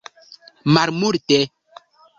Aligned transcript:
Malmulte 0.73 1.39